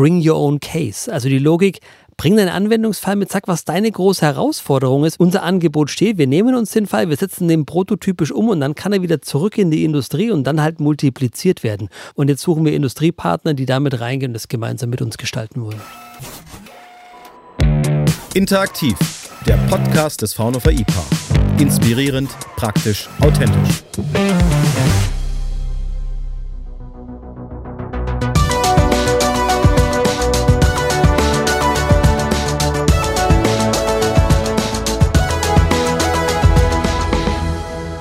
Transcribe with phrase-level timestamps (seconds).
[0.00, 1.12] Bring Your Own Case.
[1.12, 1.80] Also die Logik,
[2.16, 5.20] bring deinen Anwendungsfall mit, sag, was deine große Herausforderung ist.
[5.20, 8.74] Unser Angebot steht, wir nehmen uns den Fall, wir setzen den prototypisch um und dann
[8.74, 11.90] kann er wieder zurück in die Industrie und dann halt multipliziert werden.
[12.14, 15.82] Und jetzt suchen wir Industriepartner, die damit reingehen und das gemeinsam mit uns gestalten wollen.
[18.32, 18.96] Interaktiv,
[19.46, 21.04] der Podcast des Fraunhofer IPA.
[21.58, 23.82] Inspirierend, praktisch, authentisch.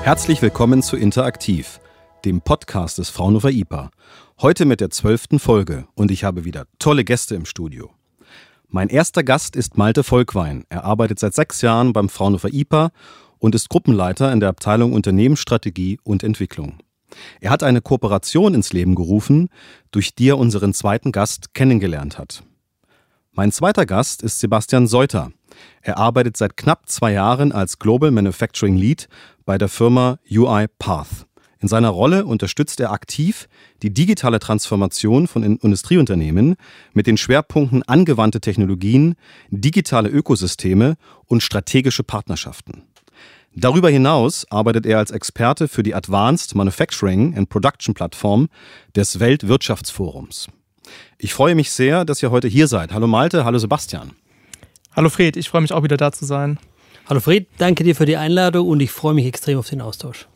[0.10, 1.80] Herzlich willkommen zu Interaktiv,
[2.26, 3.92] dem Podcast des Fraunhofer IPA.
[4.42, 7.92] Heute mit der zwölften Folge und ich habe wieder tolle Gäste im Studio.
[8.70, 10.64] Mein erster Gast ist Malte Volkwein.
[10.70, 12.90] Er arbeitet seit sechs Jahren beim Fraunhofer IPA
[13.38, 16.80] und ist Gruppenleiter in der Abteilung Unternehmensstrategie und Entwicklung.
[17.40, 19.50] Er hat eine Kooperation ins Leben gerufen,
[19.92, 22.42] durch die er unseren zweiten Gast kennengelernt hat.
[23.40, 25.32] Mein zweiter Gast ist Sebastian Seuter.
[25.82, 29.08] Er arbeitet seit knapp zwei Jahren als Global Manufacturing Lead
[29.46, 31.26] bei der Firma UiPath.
[31.62, 33.48] In seiner Rolle unterstützt er aktiv
[33.82, 36.58] die digitale Transformation von Industrieunternehmen
[36.92, 39.16] mit den Schwerpunkten angewandte Technologien,
[39.52, 42.84] digitale Ökosysteme und strategische Partnerschaften.
[43.56, 48.50] Darüber hinaus arbeitet er als Experte für die Advanced Manufacturing and Production Plattform
[48.98, 50.50] des Weltwirtschaftsforums.
[51.18, 52.94] Ich freue mich sehr, dass ihr heute hier seid.
[52.94, 54.12] Hallo Malte, hallo Sebastian.
[54.96, 56.60] Hallo Fred, ich freue mich auch wieder da zu sein.
[57.08, 60.28] Hallo Fred, danke dir für die Einladung und ich freue mich extrem auf den Austausch.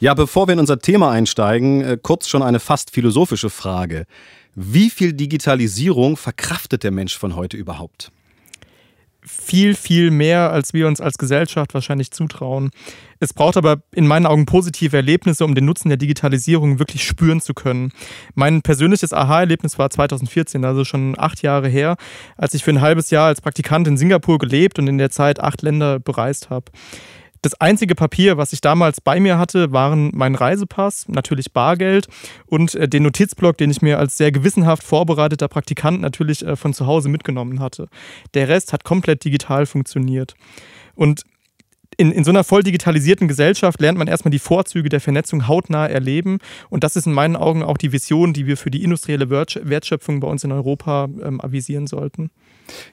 [0.00, 4.06] Ja, bevor wir in unser Thema einsteigen, äh, kurz schon eine fast philosophische Frage.
[4.54, 8.12] Wie viel Digitalisierung verkraftet der Mensch von heute überhaupt?
[9.26, 12.70] Viel, viel mehr, als wir uns als Gesellschaft wahrscheinlich zutrauen.
[13.20, 17.40] Es braucht aber in meinen Augen positive Erlebnisse, um den Nutzen der Digitalisierung wirklich spüren
[17.40, 17.90] zu können.
[18.34, 21.96] Mein persönliches Aha-Erlebnis war 2014, also schon acht Jahre her,
[22.36, 25.40] als ich für ein halbes Jahr als Praktikant in Singapur gelebt und in der Zeit
[25.40, 26.70] acht Länder bereist habe.
[27.44, 32.08] Das einzige Papier, was ich damals bei mir hatte, waren mein Reisepass, natürlich Bargeld
[32.46, 36.72] und äh, den Notizblock, den ich mir als sehr gewissenhaft vorbereiteter Praktikant natürlich äh, von
[36.72, 37.88] zu Hause mitgenommen hatte.
[38.32, 40.32] Der Rest hat komplett digital funktioniert.
[40.94, 41.24] Und
[41.98, 45.86] in, in so einer voll digitalisierten Gesellschaft lernt man erstmal die Vorzüge der Vernetzung hautnah
[45.86, 46.38] erleben.
[46.70, 50.20] Und das ist in meinen Augen auch die Vision, die wir für die industrielle Wertschöpfung
[50.20, 52.30] bei uns in Europa ähm, avisieren sollten.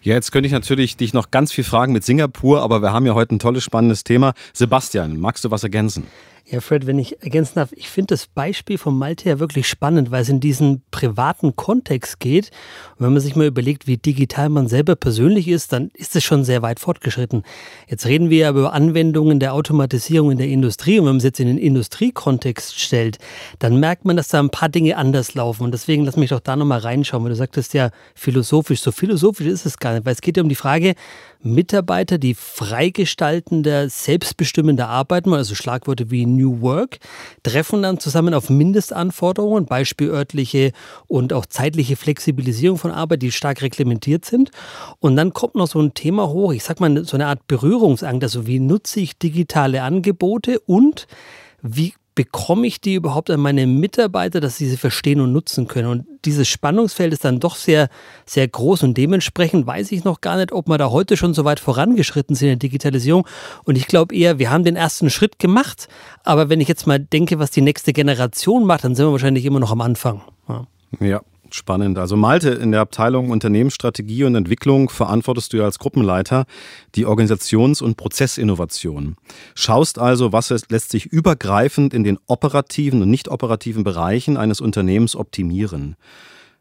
[0.02, 3.06] Ja, jetzt könnte ich natürlich dich noch ganz viel fragen mit Singapur, aber wir haben
[3.06, 4.34] ja heute ein tolles, spannendes Thema.
[4.54, 6.08] Sebastian, magst du was ergänzen?
[6.52, 10.12] Ja, Fred, wenn ich ergänzen darf, ich finde das Beispiel von Malte ja wirklich spannend,
[10.12, 12.52] weil es in diesen privaten Kontext geht.
[12.98, 16.26] Und wenn man sich mal überlegt, wie digital man selber persönlich ist, dann ist es
[16.26, 17.44] schon sehr weit fortgeschritten.
[17.88, 21.00] Jetzt reden wir aber über Anwendungen der Automatisierung in der Industrie.
[21.00, 23.18] Und wenn man es jetzt in den Industriekontext stellt,
[23.60, 25.64] dann merkt man, dass da ein paar Dinge anders laufen.
[25.64, 28.82] Und deswegen lass mich doch da nochmal reinschauen, weil du sagtest ja philosophisch.
[28.82, 30.96] So philosophisch ist es gar nicht, weil es geht ja um die Frage,
[31.44, 37.00] Mitarbeiter, die freigestaltende, selbstbestimmende arbeiten, also Schlagworte wie New Work,
[37.44, 40.72] treffen dann zusammen auf Mindestanforderungen, beispielörtliche
[41.08, 44.52] und auch zeitliche Flexibilisierung von Arbeit, die stark reglementiert sind.
[45.00, 48.24] Und dann kommt noch so ein Thema hoch, ich sag mal so eine Art Berührungsangst,
[48.24, 51.08] also wie nutze ich digitale Angebote und
[51.62, 55.88] wie bekomme ich die überhaupt an meine Mitarbeiter, dass sie sie verstehen und nutzen können?
[55.88, 57.90] Und dieses Spannungsfeld ist dann doch sehr,
[58.26, 61.46] sehr groß und dementsprechend weiß ich noch gar nicht, ob wir da heute schon so
[61.46, 63.28] weit vorangeschritten sind in der Digitalisierung.
[63.64, 65.88] Und ich glaube eher, wir haben den ersten Schritt gemacht,
[66.24, 69.46] aber wenn ich jetzt mal denke, was die nächste Generation macht, dann sind wir wahrscheinlich
[69.46, 70.22] immer noch am Anfang.
[70.48, 70.68] Ja.
[71.00, 71.22] ja.
[71.54, 71.98] Spannend.
[71.98, 76.46] Also Malte, in der Abteilung Unternehmensstrategie und Entwicklung verantwortest du ja als Gruppenleiter
[76.96, 79.16] die Organisations- und Prozessinnovation.
[79.54, 85.16] Schaust also, was lässt sich übergreifend in den operativen und nicht operativen Bereichen eines Unternehmens
[85.16, 85.98] optimieren.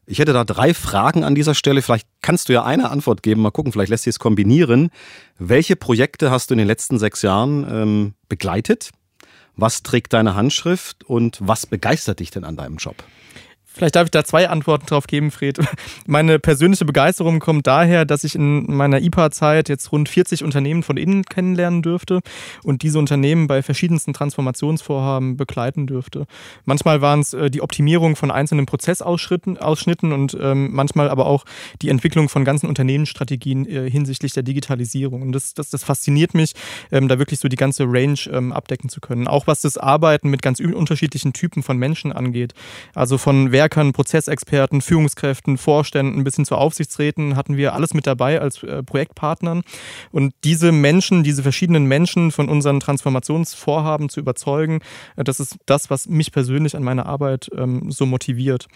[0.06, 1.82] Ich hätte da drei Fragen an dieser Stelle.
[1.82, 3.42] Vielleicht kannst du ja eine Antwort geben.
[3.42, 4.90] Mal gucken, vielleicht lässt sich es kombinieren.
[5.38, 8.90] Welche Projekte hast du in den letzten sechs Jahren ähm, begleitet?
[9.54, 12.96] Was trägt deine Handschrift und was begeistert dich denn an deinem Job?
[13.72, 15.58] Vielleicht darf ich da zwei Antworten drauf geben, Fred.
[16.06, 20.96] Meine persönliche Begeisterung kommt daher, dass ich in meiner IPA-Zeit jetzt rund 40 Unternehmen von
[20.96, 22.20] innen kennenlernen dürfte
[22.64, 26.26] und diese Unternehmen bei verschiedensten Transformationsvorhaben begleiten dürfte.
[26.64, 31.44] Manchmal waren es äh, die Optimierung von einzelnen Prozessausschnitten Ausschnitten und ähm, manchmal aber auch
[31.80, 35.22] die Entwicklung von ganzen Unternehmensstrategien äh, hinsichtlich der Digitalisierung.
[35.22, 36.52] Und das, das, das fasziniert mich,
[36.90, 39.26] ähm, da wirklich so die ganze Range ähm, abdecken zu können.
[39.26, 42.52] Auch was das Arbeiten mit ganz unterschiedlichen Typen von Menschen angeht.
[42.94, 48.06] Also von wer Handwerkern, Prozessexperten, Führungskräften, Vorständen bis hin zu Aufsichtsräten hatten wir alles mit
[48.06, 49.62] dabei als äh, Projektpartnern.
[50.10, 54.80] Und diese Menschen, diese verschiedenen Menschen von unseren Transformationsvorhaben zu überzeugen,
[55.16, 58.66] äh, das ist das, was mich persönlich an meiner Arbeit ähm, so motiviert.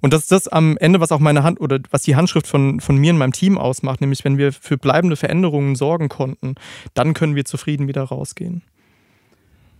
[0.00, 2.80] Und das ist das am Ende, was auch meine Hand oder was die Handschrift von,
[2.80, 6.56] von mir und meinem Team ausmacht, nämlich wenn wir für bleibende Veränderungen sorgen konnten,
[6.94, 8.62] dann können wir zufrieden wieder rausgehen.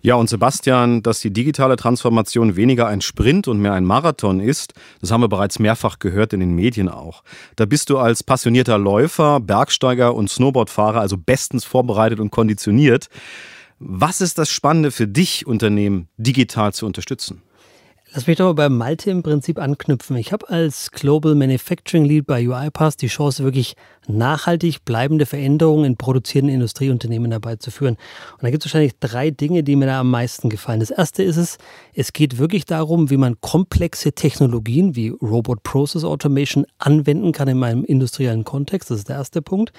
[0.03, 4.73] Ja, und Sebastian, dass die digitale Transformation weniger ein Sprint und mehr ein Marathon ist,
[5.03, 7.23] das haben wir bereits mehrfach gehört in den Medien auch.
[7.57, 13.09] Da bist du als passionierter Läufer, Bergsteiger und Snowboardfahrer also bestens vorbereitet und konditioniert.
[13.79, 17.43] Was ist das Spannende für dich, Unternehmen digital zu unterstützen?
[18.13, 20.17] Lass mich doch mal bei Malte im Prinzip anknüpfen.
[20.17, 23.77] Ich habe als Global Manufacturing Lead bei UiPath die Chance, wirklich
[24.09, 27.95] nachhaltig bleibende Veränderungen in produzierenden Industrieunternehmen herbeizuführen.
[28.33, 30.81] Und da gibt es wahrscheinlich drei Dinge, die mir da am meisten gefallen.
[30.81, 31.59] Das erste ist es,
[31.95, 37.59] es geht wirklich darum, wie man komplexe Technologien wie Robot Process Automation anwenden kann in
[37.59, 38.91] meinem industriellen Kontext.
[38.91, 39.73] Das ist der erste Punkt.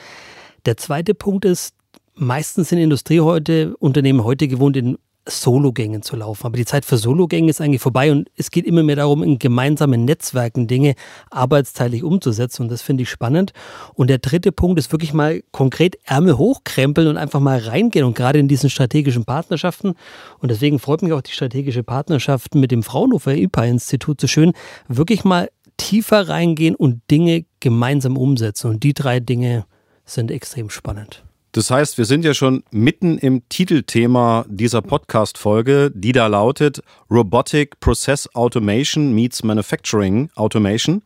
[0.66, 1.76] Der zweite Punkt ist,
[2.16, 6.46] meistens sind Industrie heute, Unternehmen heute gewohnt, in Sologängen zu laufen.
[6.46, 9.38] Aber die Zeit für Sologänge ist eigentlich vorbei und es geht immer mehr darum, in
[9.38, 10.96] gemeinsamen Netzwerken Dinge
[11.30, 13.54] arbeitsteilig umzusetzen und das finde ich spannend.
[13.94, 18.16] Und der dritte Punkt ist wirklich mal konkret Ärmel hochkrempeln und einfach mal reingehen und
[18.16, 19.94] gerade in diesen strategischen Partnerschaften.
[20.40, 24.54] Und deswegen freut mich auch die strategische Partnerschaft mit dem Fraunhofer IPA-Institut so schön,
[24.88, 28.72] wirklich mal tiefer reingehen und Dinge gemeinsam umsetzen.
[28.72, 29.66] Und die drei Dinge
[30.06, 31.24] sind extrem spannend.
[31.54, 37.82] Das heißt, wir sind ja schon mitten im Titelthema dieser Podcast-Folge, die da lautet Robotic
[37.82, 41.04] Process Automation meets Manufacturing Automation.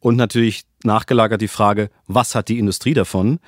[0.00, 3.38] Und natürlich nachgelagert die Frage, was hat die Industrie davon?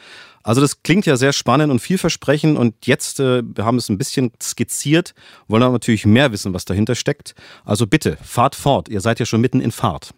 [0.44, 3.98] Also das klingt ja sehr spannend und vielversprechend und jetzt, äh, wir haben es ein
[3.98, 5.14] bisschen skizziert,
[5.48, 7.34] wollen aber natürlich mehr wissen, was dahinter steckt.
[7.64, 10.14] Also bitte, fahrt fort, ihr seid ja schon mitten in Fahrt.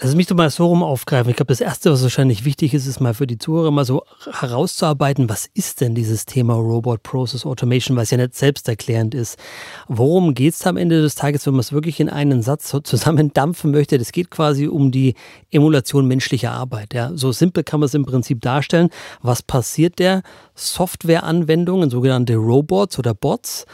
[0.00, 1.28] Lass mich doch mal so rum aufgreifen.
[1.28, 4.04] Ich glaube, das Erste, was wahrscheinlich wichtig ist, ist mal für die Zuhörer mal so
[4.30, 9.40] herauszuarbeiten, was ist denn dieses Thema Robot Process Automation, was ja nicht selbsterklärend ist.
[9.88, 12.78] Worum geht es am Ende des Tages, wenn man es wirklich in einen Satz so
[12.78, 13.98] zusammendampfen möchte?
[13.98, 15.16] Das geht quasi um die
[15.50, 16.94] Emulation menschlicher Arbeit.
[16.94, 17.10] Ja.
[17.16, 18.90] So simpel kann man es im Prinzip darstellen.
[19.20, 20.22] Was passiert der?
[20.54, 23.66] Softwareanwendungen, sogenannte Robots oder Bots,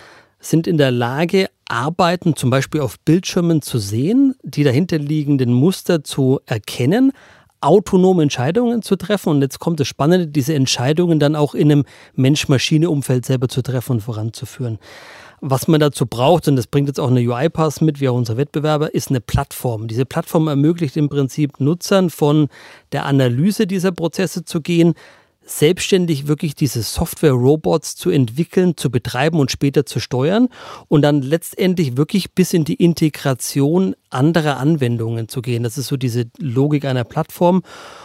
[0.44, 6.40] sind in der Lage, Arbeiten zum Beispiel auf Bildschirmen zu sehen, die dahinterliegenden Muster zu
[6.46, 7.12] erkennen,
[7.60, 9.30] autonome Entscheidungen zu treffen.
[9.30, 13.92] Und jetzt kommt das Spannende, diese Entscheidungen dann auch in einem Mensch-Maschine-Umfeld selber zu treffen
[13.92, 14.78] und voranzuführen.
[15.40, 18.36] Was man dazu braucht, und das bringt jetzt auch eine UI-Pass mit, wie auch unser
[18.36, 19.88] Wettbewerber, ist eine Plattform.
[19.88, 22.48] Diese Plattform ermöglicht im Prinzip Nutzern von
[22.92, 24.94] der Analyse dieser Prozesse zu gehen,
[25.44, 30.48] selbstständig wirklich diese Software-Robots zu entwickeln, zu betreiben und später zu steuern
[30.88, 35.62] und dann letztendlich wirklich bis in die Integration anderer Anwendungen zu gehen.
[35.62, 37.62] Das ist so diese Logik einer Plattform.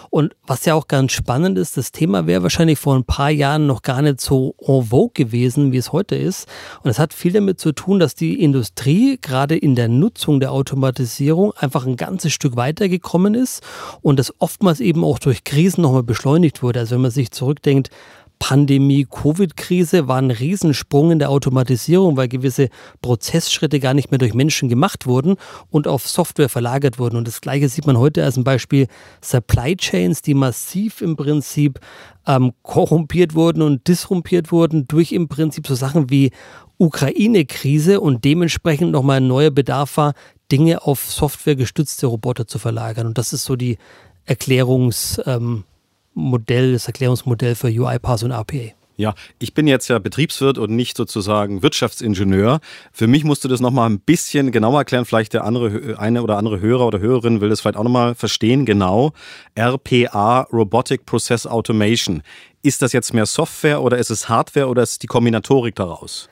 [0.09, 3.67] Und was ja auch ganz spannend ist, das Thema wäre wahrscheinlich vor ein paar Jahren
[3.67, 6.47] noch gar nicht so en vogue gewesen, wie es heute ist.
[6.83, 10.51] Und es hat viel damit zu tun, dass die Industrie gerade in der Nutzung der
[10.51, 13.63] Automatisierung einfach ein ganzes Stück weitergekommen ist
[14.01, 16.79] und das oftmals eben auch durch Krisen nochmal beschleunigt wurde.
[16.79, 17.89] Also wenn man sich zurückdenkt,
[18.39, 22.69] Pandemie, Covid-Krise war ein Riesensprung in der Automatisierung, weil gewisse
[23.01, 25.36] Prozessschritte gar nicht mehr durch Menschen gemacht wurden
[25.69, 27.18] und auf Software verlagert wurden.
[27.18, 28.88] Und das Gleiche sieht man heute als ein Beispiel
[29.21, 31.80] Supply Chains, die massiv im Prinzip
[32.25, 36.31] ähm, korrumpiert wurden und disrumpiert wurden durch im Prinzip so Sachen wie
[36.77, 40.13] Ukraine-Krise und dementsprechend nochmal ein neuer Bedarf war,
[40.50, 43.07] Dinge auf softwaregestützte Roboter zu verlagern.
[43.07, 43.77] Und das ist so die
[44.25, 45.66] Erklärungs- ähm,
[46.19, 48.73] Modell, das Erklärungsmodell für UiPath und RPA.
[48.99, 52.59] Ja, ich bin jetzt ja Betriebswirt und nicht sozusagen Wirtschaftsingenieur.
[52.92, 55.06] Für mich musst du das nochmal ein bisschen genauer erklären.
[55.06, 58.66] Vielleicht der andere, eine oder andere Hörer oder Hörerin will das vielleicht auch nochmal verstehen.
[58.66, 59.14] Genau.
[59.57, 62.23] RPA, Robotic Process Automation.
[62.61, 66.29] Ist das jetzt mehr Software oder ist es Hardware oder ist die Kombinatorik daraus?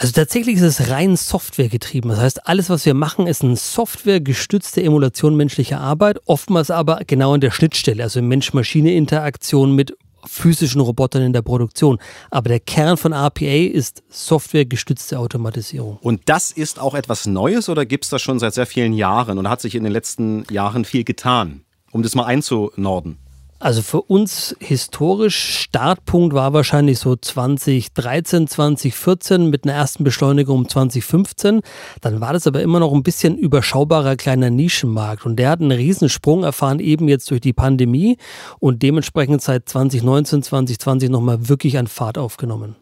[0.00, 2.10] Also tatsächlich ist es rein Software getrieben.
[2.10, 7.34] Das heißt, alles, was wir machen, ist eine softwaregestützte Emulation menschlicher Arbeit, oftmals aber genau
[7.34, 11.98] an der Schnittstelle, also Mensch-Maschine-Interaktion mit physischen Robotern in der Produktion.
[12.30, 15.98] Aber der Kern von RPA ist softwaregestützte Automatisierung.
[16.00, 19.36] Und das ist auch etwas Neues oder gibt es das schon seit sehr vielen Jahren
[19.36, 23.18] und hat sich in den letzten Jahren viel getan, um das mal einzunorden?
[23.60, 31.62] Also für uns historisch Startpunkt war wahrscheinlich so 2013, 2014 mit einer ersten Beschleunigung 2015.
[32.00, 35.72] Dann war das aber immer noch ein bisschen überschaubarer kleiner Nischenmarkt und der hat einen
[35.72, 38.16] Riesensprung erfahren eben jetzt durch die Pandemie
[38.60, 42.76] und dementsprechend seit 2019, 2020 nochmal wirklich an Fahrt aufgenommen.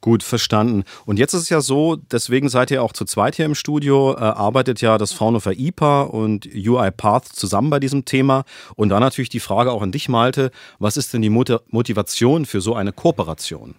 [0.00, 0.84] Gut, verstanden.
[1.06, 4.14] Und jetzt ist es ja so, deswegen seid ihr auch zu zweit hier im Studio,
[4.14, 8.44] äh, arbeitet ja das Fraunhofer IPA und UiPath zusammen bei diesem Thema.
[8.76, 12.60] Und dann natürlich die Frage auch an dich, Malte, was ist denn die Motivation für
[12.60, 13.74] so eine Kooperation?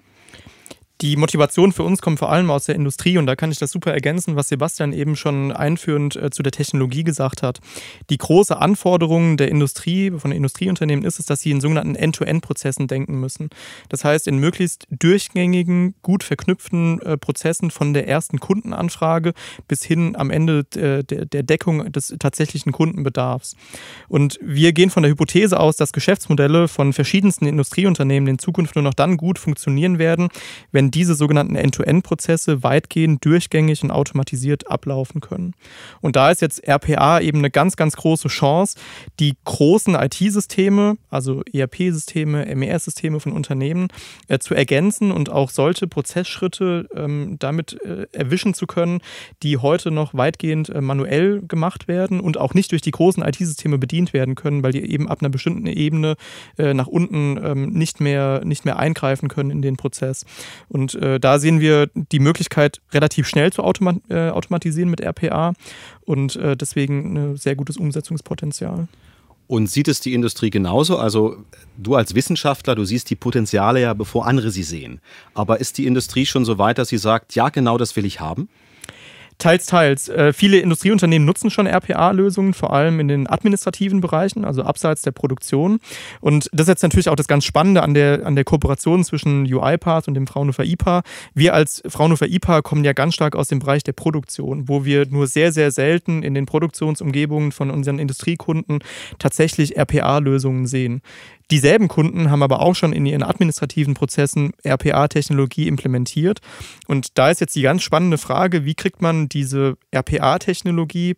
[1.02, 3.72] Die Motivation für uns kommt vor allem aus der Industrie und da kann ich das
[3.72, 7.60] super ergänzen, was Sebastian eben schon einführend äh, zu der Technologie gesagt hat.
[8.10, 12.88] Die große Anforderung der Industrie, von den Industrieunternehmen ist es, dass sie in sogenannten End-to-End-Prozessen
[12.88, 13.50] denken müssen.
[13.88, 19.32] Das heißt, in möglichst durchgängigen, gut verknüpften äh, Prozessen von der ersten Kundenanfrage
[19.70, 23.56] bis hin am Ende äh, der, der Deckung des tatsächlichen Kundenbedarfs.
[24.10, 28.84] Und wir gehen von der Hypothese aus, dass Geschäftsmodelle von verschiedensten Industrieunternehmen in Zukunft nur
[28.84, 30.28] noch dann gut funktionieren werden,
[30.74, 35.54] wenn diese sogenannten End-to-End-Prozesse weitgehend durchgängig und automatisiert ablaufen können.
[36.02, 38.78] Und da ist jetzt RPA eben eine ganz, ganz große Chance,
[39.20, 43.88] die großen IT-Systeme, also ERP-Systeme, MES-Systeme von Unternehmen,
[44.28, 49.02] äh, zu ergänzen und auch solche Prozessschritte ähm, damit äh, erwischen zu können,
[49.44, 53.78] die heute noch weitgehend äh, manuell gemacht werden und auch nicht durch die großen IT-Systeme
[53.78, 56.16] bedient werden können, weil die eben ab einer bestimmten Ebene
[56.58, 60.26] äh, nach unten ähm, nicht, mehr, nicht mehr eingreifen können in den Prozess.
[60.68, 65.02] Und und äh, da sehen wir die Möglichkeit, relativ schnell zu automat äh, automatisieren mit
[65.02, 65.54] RPA
[66.06, 68.88] und äh, deswegen ein sehr gutes Umsetzungspotenzial.
[69.48, 70.98] Und sieht es die Industrie genauso?
[70.98, 71.44] Also
[71.78, 75.02] du als Wissenschaftler, du siehst die Potenziale ja, bevor andere sie sehen.
[75.34, 78.22] Aber ist die Industrie schon so weit, dass sie sagt, ja, genau das will ich
[78.22, 78.48] haben?
[79.40, 80.10] Teils, teils.
[80.10, 85.12] Äh, viele Industrieunternehmen nutzen schon RPA-Lösungen, vor allem in den administrativen Bereichen, also abseits der
[85.12, 85.80] Produktion.
[86.20, 89.52] Und das ist jetzt natürlich auch das ganz Spannende an der, an der Kooperation zwischen
[89.52, 91.04] UiPath und dem Fraunhofer IPA.
[91.34, 95.08] Wir als Fraunhofer IPA kommen ja ganz stark aus dem Bereich der Produktion, wo wir
[95.08, 98.80] nur sehr, sehr selten in den Produktionsumgebungen von unseren Industriekunden
[99.20, 101.02] tatsächlich RPA-Lösungen sehen.
[101.52, 106.42] Dieselben Kunden haben aber auch schon in ihren administrativen Prozessen RPA-Technologie implementiert.
[106.88, 111.16] Und da ist jetzt die ganz spannende Frage, wie kriegt man diese RPA-Technologie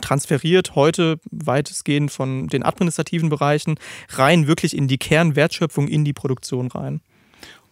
[0.00, 3.74] transferiert heute weitestgehend von den administrativen Bereichen
[4.10, 7.00] rein wirklich in die Kernwertschöpfung, in die Produktion rein.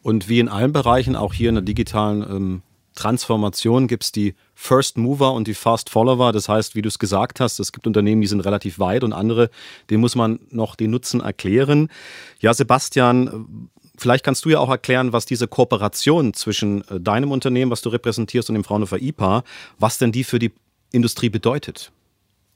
[0.03, 2.63] Und wie in allen Bereichen, auch hier in der digitalen ähm,
[2.99, 6.33] Transformation gibt es die First Mover und die Fast Follower.
[6.33, 9.13] Das heißt, wie du es gesagt hast, es gibt Unternehmen, die sind relativ weit und
[9.13, 9.51] andere,
[9.89, 11.91] denen muss man noch den Nutzen erklären.
[12.41, 17.71] Ja, Sebastian, vielleicht kannst du ja auch erklären, was diese Kooperation zwischen äh, deinem Unternehmen,
[17.71, 19.45] was du repräsentierst, und dem Fraunhofer IPA,
[19.79, 20.53] was denn die für die
[20.91, 21.93] Industrie bedeutet.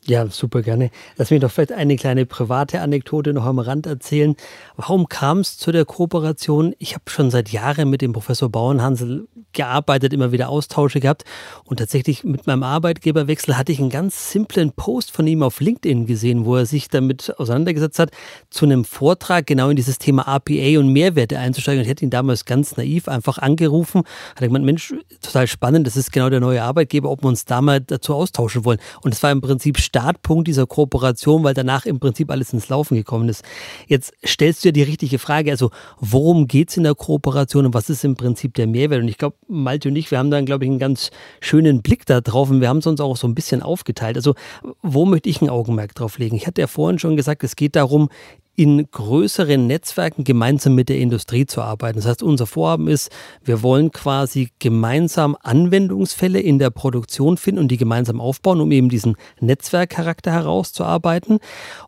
[0.04, 0.90] Ja, super gerne.
[1.16, 4.34] Lass mich doch vielleicht eine kleine private Anekdote noch am Rand erzählen.
[4.76, 6.74] Warum kam es zu der Kooperation?
[6.80, 11.22] Ich habe schon seit Jahren mit dem Professor Bauernhansel gearbeitet, immer wieder Austausche gehabt.
[11.64, 16.06] Und tatsächlich mit meinem Arbeitgeberwechsel hatte ich einen ganz simplen Post von ihm auf LinkedIn
[16.06, 18.10] gesehen, wo er sich damit auseinandergesetzt hat,
[18.50, 21.78] zu einem Vortrag genau in dieses Thema APA und Mehrwerte einzusteigen.
[21.78, 24.02] Und ich hätte ihn damals ganz naiv einfach angerufen,
[24.34, 27.60] hat gemeint, Mensch, total spannend, das ist genau der neue Arbeitgeber, ob wir uns da
[27.60, 28.80] mal dazu austauschen wollen.
[29.02, 32.96] Und es war im Prinzip Startpunkt dieser Kooperation, weil danach im Prinzip alles ins Laufen
[32.96, 33.44] gekommen ist.
[33.86, 35.70] Jetzt stellst du ja die richtige Frage, also
[36.00, 39.02] worum geht es in der Kooperation und was ist im Prinzip der Mehrwert?
[39.02, 42.06] Und ich glaube, Malte und ich, wir haben da, glaube ich, einen ganz schönen Blick
[42.06, 44.16] da drauf und wir haben es uns auch so ein bisschen aufgeteilt.
[44.16, 44.34] Also
[44.80, 46.36] wo möchte ich ein Augenmerk drauf legen?
[46.36, 48.08] Ich hatte ja vorhin schon gesagt, es geht darum,
[48.54, 51.98] in größeren Netzwerken gemeinsam mit der Industrie zu arbeiten.
[51.98, 53.10] Das heißt, unser Vorhaben ist,
[53.42, 58.90] wir wollen quasi gemeinsam Anwendungsfälle in der Produktion finden und die gemeinsam aufbauen, um eben
[58.90, 61.38] diesen Netzwerkcharakter herauszuarbeiten.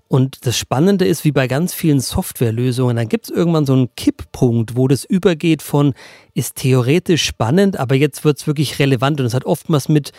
[0.08, 3.94] Und das Spannende ist, wie bei ganz vielen Softwarelösungen, dann gibt es irgendwann so einen
[3.94, 5.92] Kipppunkt, wo das übergeht von,
[6.32, 10.12] ist theoretisch spannend, aber jetzt wird es wirklich relevant und es hat oftmals mit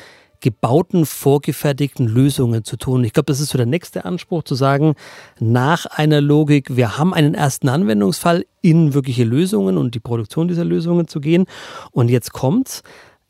[0.46, 3.04] gebauten, vorgefertigten Lösungen zu tun.
[3.04, 4.94] Ich glaube, das ist so der nächste Anspruch, zu sagen,
[5.40, 10.64] nach einer Logik, wir haben einen ersten Anwendungsfall in wirkliche Lösungen und die Produktion dieser
[10.64, 11.46] Lösungen zu gehen.
[11.92, 12.84] Und jetzt kommt's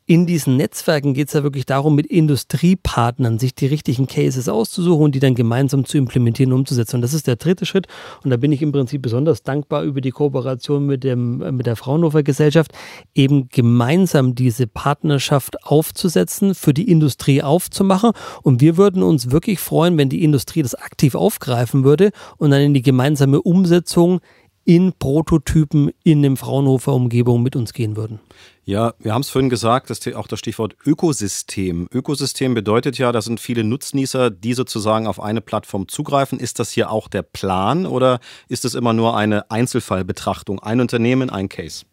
[0.08, 5.06] in diesen Netzwerken geht es ja wirklich darum, mit Industriepartnern sich die richtigen Cases auszusuchen
[5.06, 6.96] und die dann gemeinsam zu implementieren und umzusetzen.
[6.96, 7.88] Und das ist der dritte Schritt.
[8.22, 11.74] Und da bin ich im Prinzip besonders dankbar über die Kooperation mit, dem, mit der
[11.74, 12.70] Fraunhofer Gesellschaft,
[13.14, 18.12] eben gemeinsam diese Partnerschaft aufzusetzen, für die Industrie aufzumachen.
[18.42, 22.60] Und wir würden uns wirklich freuen, wenn die Industrie das aktiv aufgreifen würde und dann
[22.60, 24.20] in die gemeinsame Umsetzung
[24.64, 28.20] in Prototypen in dem Fraunhofer Umgebung mit uns gehen würden.
[28.68, 31.86] Ja, wir haben es vorhin gesagt, dass auch das Stichwort Ökosystem.
[31.92, 36.40] Ökosystem bedeutet ja, da sind viele Nutznießer, die sozusagen auf eine Plattform zugreifen.
[36.40, 38.18] Ist das hier auch der Plan oder
[38.48, 40.58] ist es immer nur eine Einzelfallbetrachtung?
[40.58, 41.84] Ein Unternehmen, ein Case?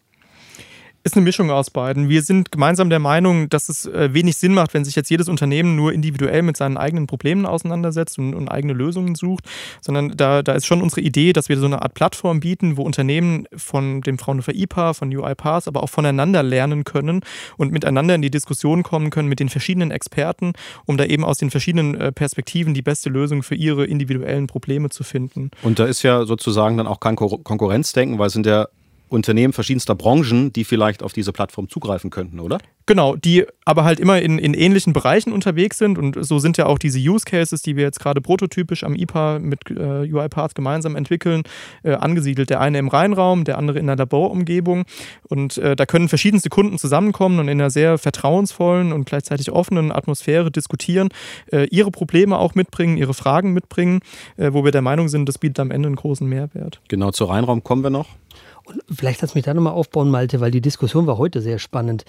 [1.06, 2.08] Ist eine Mischung aus beiden.
[2.08, 5.28] Wir sind gemeinsam der Meinung, dass es äh, wenig Sinn macht, wenn sich jetzt jedes
[5.28, 9.44] Unternehmen nur individuell mit seinen eigenen Problemen auseinandersetzt und, und eigene Lösungen sucht,
[9.82, 12.82] sondern da, da ist schon unsere Idee, dass wir so eine Art Plattform bieten, wo
[12.84, 17.20] Unternehmen von dem Fraunhofer IPA, von UiPath, aber auch voneinander lernen können
[17.58, 20.54] und miteinander in die Diskussion kommen können mit den verschiedenen Experten,
[20.86, 24.88] um da eben aus den verschiedenen äh, Perspektiven die beste Lösung für ihre individuellen Probleme
[24.88, 25.50] zu finden.
[25.60, 28.68] Und da ist ja sozusagen dann auch kein Konkurrenzdenken, weil es sind ja
[29.14, 32.58] Unternehmen verschiedenster Branchen, die vielleicht auf diese Plattform zugreifen könnten, oder?
[32.86, 36.66] Genau, die aber halt immer in, in ähnlichen Bereichen unterwegs sind und so sind ja
[36.66, 40.94] auch diese Use Cases, die wir jetzt gerade prototypisch am IPA mit äh, UiPath gemeinsam
[40.94, 41.44] entwickeln,
[41.82, 42.50] äh, angesiedelt.
[42.50, 44.84] Der eine im Reinraum, der andere in der Laborumgebung
[45.22, 49.90] und äh, da können verschiedenste Kunden zusammenkommen und in einer sehr vertrauensvollen und gleichzeitig offenen
[49.90, 51.08] Atmosphäre diskutieren,
[51.50, 54.00] äh, ihre Probleme auch mitbringen, ihre Fragen mitbringen,
[54.36, 56.80] äh, wo wir der Meinung sind, das bietet am Ende einen großen Mehrwert.
[56.88, 58.08] Genau, zu Reinraum kommen wir noch.
[58.64, 62.04] Und vielleicht lass mich da nochmal aufbauen, Malte, weil die Diskussion war heute sehr spannend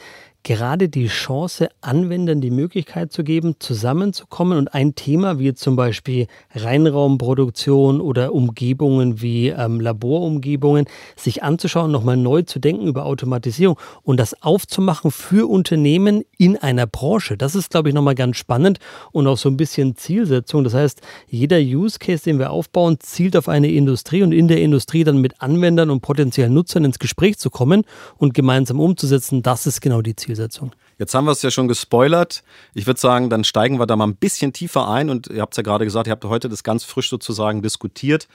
[0.45, 6.27] gerade die Chance, Anwendern die Möglichkeit zu geben, zusammenzukommen und ein Thema wie zum Beispiel
[6.53, 10.85] Reinraumproduktion oder Umgebungen wie ähm, Laborumgebungen
[11.15, 16.85] sich anzuschauen, nochmal neu zu denken über Automatisierung und das aufzumachen für Unternehmen in einer
[16.85, 17.37] Branche.
[17.37, 18.77] Das ist, glaube ich, nochmal ganz spannend
[19.11, 20.63] und auch so ein bisschen Zielsetzung.
[20.63, 24.61] Das heißt, jeder Use Case, den wir aufbauen, zielt auf eine Industrie und in der
[24.61, 27.83] Industrie dann mit Anwendern und potenziellen Nutzern ins Gespräch zu kommen
[28.17, 29.41] und gemeinsam umzusetzen.
[29.41, 30.34] Das ist genau die Zielsetzung.
[30.35, 30.71] Zielsetzung.
[30.97, 32.43] Jetzt haben wir es ja schon gespoilert.
[32.73, 35.09] Ich würde sagen, dann steigen wir da mal ein bisschen tiefer ein.
[35.09, 38.27] Und ihr habt es ja gerade gesagt, ihr habt heute das ganz frisch sozusagen diskutiert.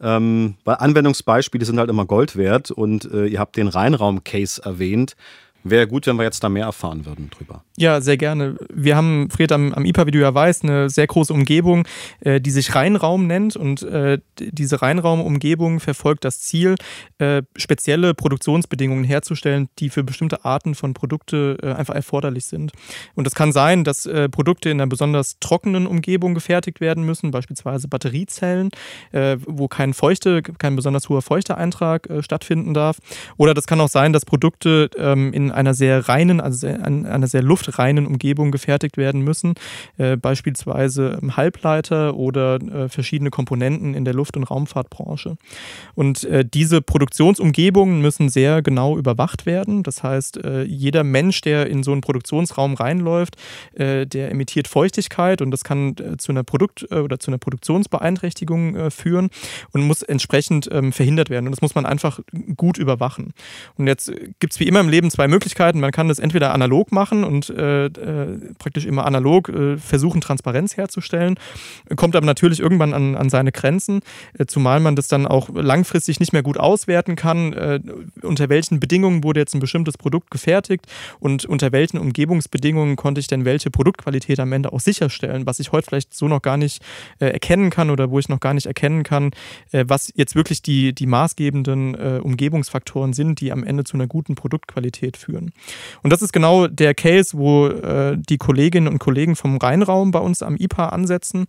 [0.00, 5.16] Ähm, weil Anwendungsbeispiele sind halt immer Gold wert und äh, ihr habt den Reinraum-Case erwähnt.
[5.64, 7.64] Wäre gut, wenn wir jetzt da mehr erfahren würden drüber.
[7.76, 8.56] Ja, sehr gerne.
[8.72, 11.86] Wir haben, Fred, am, am IPA, wie du ja weißt, eine sehr große Umgebung,
[12.20, 13.56] äh, die sich Reinraum nennt.
[13.56, 16.76] Und äh, diese Reinraumumgebung verfolgt das Ziel,
[17.18, 22.72] äh, spezielle Produktionsbedingungen herzustellen, die für bestimmte Arten von Produkte äh, einfach erforderlich sind.
[23.16, 27.32] Und das kann sein, dass äh, Produkte in einer besonders trockenen Umgebung gefertigt werden müssen,
[27.32, 28.70] beispielsweise Batteriezellen,
[29.10, 32.98] äh, wo kein feuchte, kein besonders hoher Feuchteeintrag stattfinden darf.
[33.36, 37.26] Oder das kann auch sein, dass Produkte ähm, in einer sehr reinen, also in einer
[37.26, 39.54] sehr luftreinen Umgebung gefertigt werden müssen,
[39.96, 45.36] äh, beispielsweise Halbleiter oder äh, verschiedene Komponenten in der Luft- und Raumfahrtbranche.
[45.94, 49.82] Und äh, diese Produktionsumgebungen müssen sehr genau überwacht werden.
[49.82, 53.36] Das heißt, äh, jeder Mensch, der in so einen Produktionsraum reinläuft,
[53.74, 58.90] äh, der emittiert Feuchtigkeit und das kann äh, zu einer Produkt- oder zu einer Produktionsbeeinträchtigung
[58.90, 59.30] führen
[59.72, 61.46] und muss entsprechend ähm, verhindert werden.
[61.46, 62.20] Und das muss man einfach
[62.56, 63.32] gut überwachen.
[63.76, 65.37] Und jetzt gibt es wie immer im Leben zwei Möglichkeiten.
[65.38, 65.78] Möglichkeiten.
[65.78, 70.76] Man kann das entweder analog machen und äh, äh, praktisch immer analog äh, versuchen, Transparenz
[70.76, 71.38] herzustellen,
[71.94, 74.00] kommt aber natürlich irgendwann an, an seine Grenzen,
[74.36, 77.38] äh, zumal man das dann auch langfristig nicht mehr gut auswerten kann,
[78.22, 80.86] unter welchen Bedingungen wurde jetzt ein bestimmtes Produkt gefertigt
[81.20, 85.72] und unter welchen Umgebungsbedingungen konnte ich denn welche Produktqualität am Ende auch sicherstellen, was ich
[85.72, 86.82] heute vielleicht so noch gar nicht
[87.18, 89.30] erkennen kann oder wo ich noch gar nicht erkennen kann,
[89.72, 95.16] was jetzt wirklich die, die maßgebenden Umgebungsfaktoren sind, die am Ende zu einer guten Produktqualität
[95.16, 95.27] führen.
[95.36, 100.20] Und das ist genau der Case, wo äh, die Kolleginnen und Kollegen vom Rheinraum bei
[100.20, 101.46] uns am IPA ansetzen,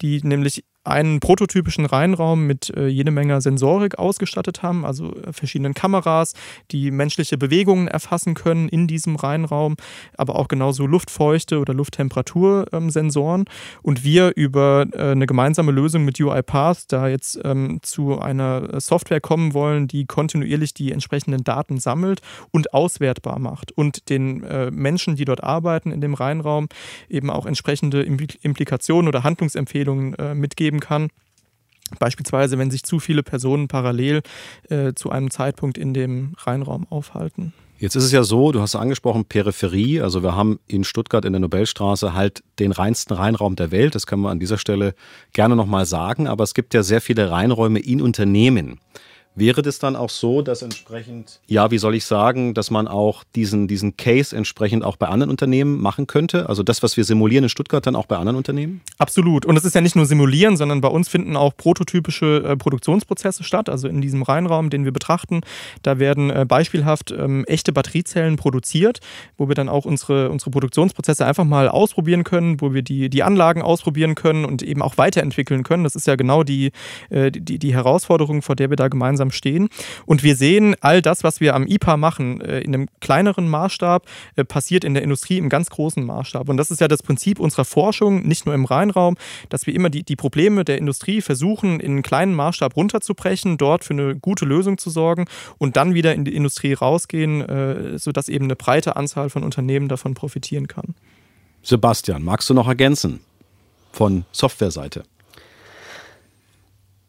[0.00, 5.74] die nämlich einen prototypischen Reinraum mit äh, jede Menge Sensorik ausgestattet haben, also äh, verschiedenen
[5.74, 6.34] Kameras,
[6.70, 9.76] die menschliche Bewegungen erfassen können in diesem Reinraum,
[10.16, 13.44] aber auch genauso Luftfeuchte oder Lufttemperatursensoren.
[13.82, 19.20] Und wir über äh, eine gemeinsame Lösung mit UiPath da jetzt ähm, zu einer Software
[19.20, 25.14] kommen wollen, die kontinuierlich die entsprechenden Daten sammelt und auswertbar macht und den äh, Menschen,
[25.14, 26.68] die dort arbeiten in dem Reinraum,
[27.08, 31.08] eben auch entsprechende Implikationen oder Handlungsempfehlungen äh, mitgeben geben kann.
[31.98, 34.22] Beispielsweise, wenn sich zu viele Personen parallel
[34.70, 37.52] äh, zu einem Zeitpunkt in dem Reinraum aufhalten.
[37.78, 40.00] Jetzt ist es ja so, du hast angesprochen, Peripherie.
[40.00, 43.94] Also wir haben in Stuttgart in der Nobelstraße halt den reinsten Reinraum der Welt.
[43.94, 44.94] Das können wir an dieser Stelle
[45.32, 46.28] gerne nochmal sagen.
[46.28, 48.78] Aber es gibt ja sehr viele Reinräume in Unternehmen.
[49.34, 53.24] Wäre das dann auch so, dass entsprechend, ja, wie soll ich sagen, dass man auch
[53.34, 56.50] diesen, diesen Case entsprechend auch bei anderen Unternehmen machen könnte?
[56.50, 58.82] Also das, was wir simulieren in Stuttgart, dann auch bei anderen Unternehmen?
[58.98, 59.46] Absolut.
[59.46, 63.42] Und es ist ja nicht nur simulieren, sondern bei uns finden auch prototypische äh, Produktionsprozesse
[63.42, 63.70] statt.
[63.70, 65.40] Also in diesem Reinraum, den wir betrachten,
[65.82, 69.00] da werden äh, beispielhaft ähm, echte Batteriezellen produziert,
[69.38, 73.22] wo wir dann auch unsere, unsere Produktionsprozesse einfach mal ausprobieren können, wo wir die, die
[73.22, 75.84] Anlagen ausprobieren können und eben auch weiterentwickeln können.
[75.84, 76.70] Das ist ja genau die,
[77.08, 79.68] äh, die, die Herausforderung, vor der wir da gemeinsam langsam stehen.
[80.06, 84.06] Und wir sehen, all das, was wir am IPA machen, äh, in einem kleineren Maßstab,
[84.36, 86.48] äh, passiert in der Industrie im ganz großen Maßstab.
[86.48, 89.16] Und das ist ja das Prinzip unserer Forschung, nicht nur im Rheinraum,
[89.48, 93.84] dass wir immer die, die Probleme der Industrie versuchen, in einen kleinen Maßstab runterzubrechen, dort
[93.84, 95.26] für eine gute Lösung zu sorgen
[95.58, 99.88] und dann wieder in die Industrie rausgehen, äh, sodass eben eine breite Anzahl von Unternehmen
[99.88, 100.94] davon profitieren kann.
[101.62, 103.20] Sebastian, magst du noch ergänzen
[103.92, 105.04] von Softwareseite?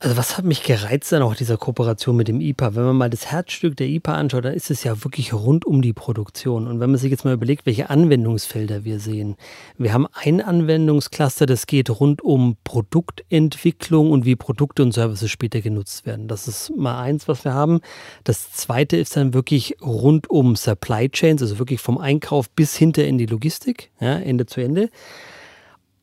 [0.04, 2.76] Also was hat mich gereizt dann auch dieser Kooperation mit dem IPA?
[2.76, 5.82] Wenn man mal das Herzstück der IPA anschaut, dann ist es ja wirklich rund um
[5.82, 6.68] die Produktion.
[6.68, 9.38] Und wenn man sich jetzt mal überlegt, welche Anwendungsfelder wir sehen.
[9.78, 15.62] Wir haben ein Anwendungscluster, das geht rund um Produktentwicklung und wie Produkte und Services später
[15.62, 16.28] genutzt werden.
[16.28, 17.80] Das ist mal eins, was wir haben.
[18.26, 23.06] Das zweite ist dann wirklich rund um Supply Chains, also wirklich vom Einkauf bis hinter
[23.06, 24.90] in die Logistik, ja, Ende zu Ende.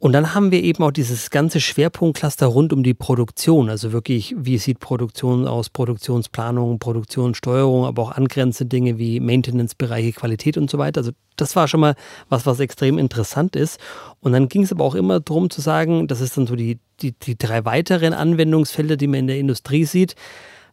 [0.00, 3.68] Und dann haben wir eben auch dieses ganze Schwerpunktcluster rund um die Produktion.
[3.68, 10.56] Also wirklich, wie sieht Produktion aus, Produktionsplanung, Produktionssteuerung, aber auch angrenzende Dinge wie Maintenance-Bereiche, Qualität
[10.56, 11.00] und so weiter.
[11.00, 11.96] Also das war schon mal
[12.30, 13.78] was, was extrem interessant ist.
[14.20, 16.78] Und dann ging es aber auch immer darum zu sagen, das ist dann so die,
[17.02, 20.14] die, die drei weiteren Anwendungsfelder, die man in der Industrie sieht.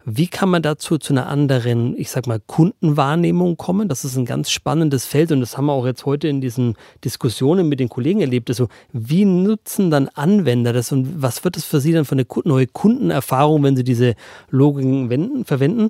[0.10, 3.90] Wie kann man dazu zu einer anderen, ich sag mal, Kundenwahrnehmung kommen?
[3.90, 6.76] Das ist ein ganz spannendes Feld und das haben wir auch jetzt heute in diesen
[7.04, 8.50] Diskussionen mit den Kollegen erlebt.
[8.50, 12.26] Also, wie nutzen dann Anwender das und was wird es für sie dann für eine
[12.46, 14.16] neue Kundenerfahrung, wenn sie diese
[14.50, 15.90] Logiken verwenden?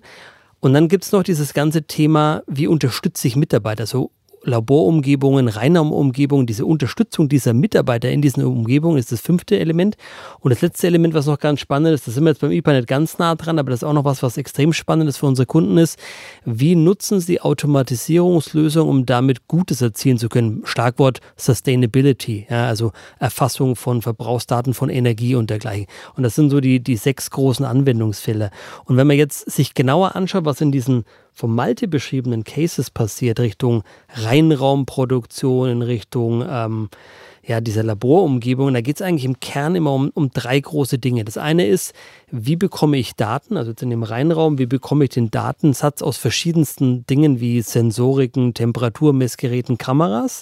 [0.61, 3.85] Und dann gibt es noch dieses ganze Thema, wie unterstütze ich Mitarbeiter?
[3.85, 4.09] So
[4.47, 9.97] Laborumgebungen, Reinraumumgebungen, diese Unterstützung dieser Mitarbeiter in diesen Umgebungen ist das fünfte Element.
[10.39, 12.73] Und das letzte Element, was noch ganz spannend ist, das sind wir jetzt beim IPA
[12.73, 15.25] nicht ganz nah dran, aber das ist auch noch was, was extrem spannend ist für
[15.25, 15.99] unsere Kunden ist.
[16.45, 20.61] Wie nutzen sie Automatisierungslösungen, um damit Gutes erzielen zu können?
[20.63, 25.87] Schlagwort Sustainability, ja, also Erfassung von Verbrauchsdaten von Energie und dergleichen.
[26.15, 28.51] Und das sind so die, die sechs großen Anwendungsfälle.
[28.85, 31.03] Und wenn man jetzt sich genauer anschaut, was in diesen
[31.37, 36.89] vom Malte beschriebenen Cases passiert, Richtung Reinraumproduktion, in Richtung ähm,
[37.45, 38.73] ja, dieser Laborumgebung.
[38.73, 41.23] Da geht es eigentlich im Kern immer um, um drei große Dinge.
[41.25, 41.93] Das eine ist,
[42.31, 46.17] wie bekomme ich Daten, also jetzt in dem Reinraum, wie bekomme ich den Datensatz aus
[46.17, 50.41] verschiedensten Dingen wie Sensoriken, Temperaturmessgeräten, Kameras.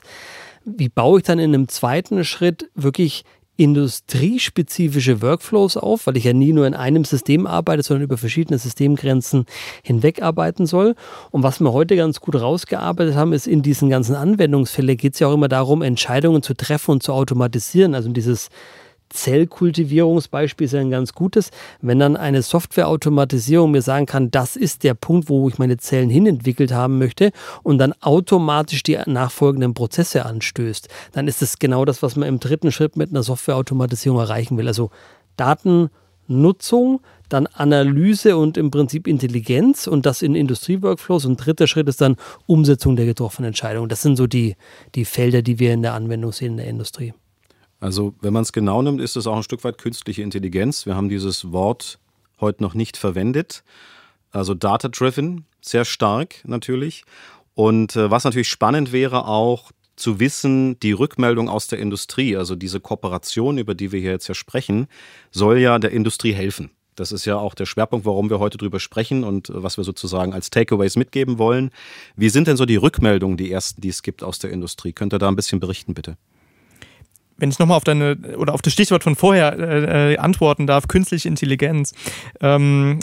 [0.63, 3.25] Wie baue ich dann in einem zweiten Schritt wirklich
[3.57, 8.59] industriespezifische Workflows auf, weil ich ja nie nur in einem System arbeite, sondern über verschiedene
[8.59, 9.45] Systemgrenzen
[9.83, 10.95] hinweg arbeiten soll.
[11.31, 15.19] Und was wir heute ganz gut rausgearbeitet haben, ist in diesen ganzen Anwendungsfällen geht es
[15.19, 17.95] ja auch immer darum, Entscheidungen zu treffen und zu automatisieren.
[17.95, 18.49] Also dieses
[19.09, 21.51] Zellkultivierungsbeispiel ist ein ganz gutes.
[21.81, 26.09] Wenn dann eine Softwareautomatisierung mir sagen kann, das ist der Punkt, wo ich meine Zellen
[26.09, 27.31] hinentwickelt haben möchte
[27.63, 32.39] und dann automatisch die nachfolgenden Prozesse anstößt, dann ist es genau das, was man im
[32.39, 34.67] dritten Schritt mit einer Softwareautomatisierung erreichen will.
[34.67, 34.91] Also
[35.37, 41.25] Datennutzung, dann Analyse und im Prinzip Intelligenz und das in Industrieworkflows.
[41.25, 43.89] Und dritter Schritt ist dann Umsetzung der getroffenen Entscheidungen.
[43.89, 44.55] Das sind so die,
[44.93, 47.13] die Felder, die wir in der Anwendung sehen in der Industrie.
[47.85, 50.87] Also wenn man es genau nimmt, ist es auch ein Stück weit künstliche Intelligenz.
[50.87, 51.99] Wir haben dieses Wort
[52.41, 53.63] heute noch nicht verwendet.
[54.31, 57.03] Also data-driven, sehr stark natürlich.
[57.53, 62.55] Und äh, was natürlich spannend wäre auch zu wissen, die Rückmeldung aus der Industrie, also
[62.55, 64.87] diese Kooperation, über die wir hier jetzt ja sprechen,
[65.29, 66.71] soll ja der Industrie helfen.
[66.95, 69.83] Das ist ja auch der Schwerpunkt, warum wir heute drüber sprechen und äh, was wir
[69.83, 71.69] sozusagen als Takeaways mitgeben wollen.
[72.15, 74.91] Wie sind denn so die Rückmeldungen, die ersten, die es gibt aus der Industrie?
[74.91, 76.17] Könnt ihr da ein bisschen berichten, bitte?
[77.37, 80.87] Wenn ich nochmal auf deine oder auf das Stichwort von vorher äh, äh antworten darf,
[80.87, 81.93] künstliche Intelligenz.
[82.41, 82.99] Ähm,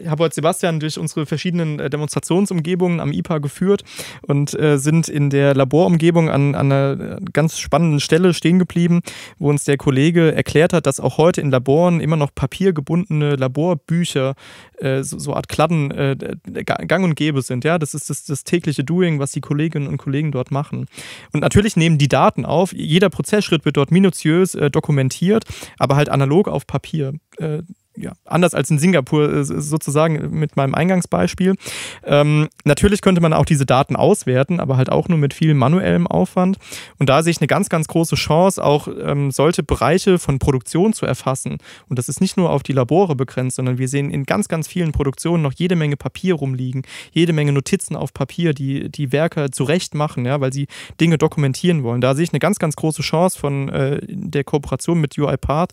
[0.00, 3.84] ich habe heute Sebastian durch unsere verschiedenen äh, Demonstrationsumgebungen am IPA geführt
[4.22, 9.00] und äh, sind in der Laborumgebung an, an einer ganz spannenden Stelle stehen geblieben,
[9.38, 14.34] wo uns der Kollege erklärt hat, dass auch heute in Laboren immer noch papiergebundene Laborbücher,
[14.78, 16.16] äh, so, so Art Kladden, äh,
[16.64, 17.64] gang und gäbe sind.
[17.64, 20.86] Ja, das ist das, das tägliche Doing, was die Kolleginnen und Kollegen dort machen.
[21.32, 22.72] Und natürlich nehmen die Daten auf.
[22.72, 25.44] Jeder Prozess Prozessschritt wird dort minutiös äh, dokumentiert,
[25.78, 27.14] aber halt analog auf Papier.
[27.38, 27.62] Äh,
[28.00, 31.54] ja, anders als in Singapur äh, sozusagen mit meinem Eingangsbeispiel.
[32.04, 36.06] Ähm, natürlich könnte man auch diese Daten auswerten, aber halt auch nur mit viel manuellem
[36.06, 36.58] Aufwand.
[36.98, 40.92] Und da sehe ich eine ganz, ganz große Chance, auch ähm, solche Bereiche von Produktion
[40.92, 41.58] zu erfassen.
[41.88, 44.68] Und das ist nicht nur auf die Labore begrenzt, sondern wir sehen in ganz, ganz
[44.68, 46.82] vielen Produktionen noch jede Menge Papier rumliegen,
[47.12, 50.66] jede Menge Notizen auf Papier, die die Werker zurecht machen, ja, weil sie
[51.00, 52.00] Dinge dokumentieren wollen.
[52.00, 55.72] Da sehe ich eine ganz, ganz große Chance von äh, der Kooperation mit UiPath,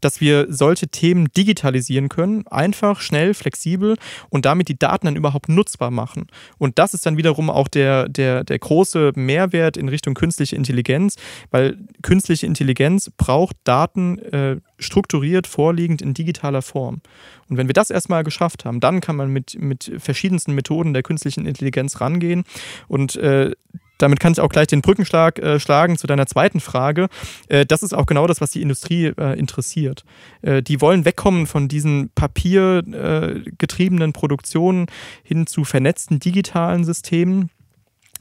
[0.00, 3.96] dass wir solche Themen digital digitalisieren können, einfach, schnell, flexibel
[4.28, 6.26] und damit die Daten dann überhaupt nutzbar machen.
[6.58, 11.16] Und das ist dann wiederum auch der, der, der große Mehrwert in Richtung künstliche Intelligenz,
[11.50, 17.00] weil künstliche Intelligenz braucht Daten äh, strukturiert, vorliegend in digitaler Form.
[17.48, 21.02] Und wenn wir das erstmal geschafft haben, dann kann man mit, mit verschiedensten Methoden der
[21.02, 22.44] künstlichen Intelligenz rangehen
[22.88, 23.52] und äh,
[23.98, 27.08] damit kann ich auch gleich den Brückenschlag äh, schlagen zu deiner zweiten Frage.
[27.48, 30.04] Äh, das ist auch genau das, was die Industrie äh, interessiert.
[30.42, 34.86] Äh, die wollen wegkommen von diesen papiergetriebenen Produktionen
[35.22, 37.50] hin zu vernetzten digitalen Systemen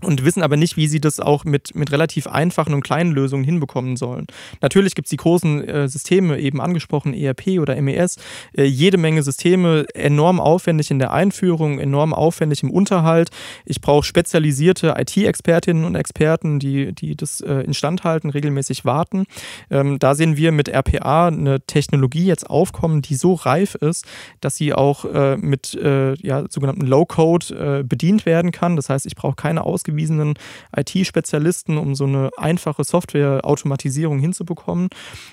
[0.02, 3.44] und wissen aber nicht, wie sie das auch mit, mit relativ einfachen und kleinen Lösungen
[3.44, 4.28] hinbekommen sollen.
[4.62, 8.18] Natürlich gibt es die großen äh, Systeme, eben angesprochen, ERP oder MES,
[8.56, 13.30] äh, jede Menge Systeme, enorm aufwendig in der Einführung, enorm aufwendig im Unterhalt.
[13.66, 19.26] Ich brauche spezialisierte IT-Expertinnen und Experten, die, die das äh, instand halten, regelmäßig warten.
[19.70, 24.06] Ähm, da sehen wir mit RPA eine Technologie jetzt aufkommen, die so reif ist,
[24.42, 28.76] dass sie auch äh, mit äh, ja, sogenannten Low-Code äh, bedient werden kann.
[28.76, 30.34] Das heißt, ich brauche keine ausgewiesenen ausgewiesenen
[30.76, 34.90] IT-Spezialisten, um so eine einfache Software-Automatisierung hinzubekommen